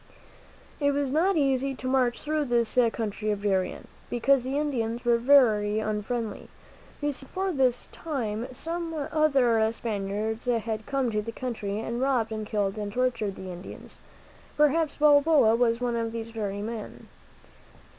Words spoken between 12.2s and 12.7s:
and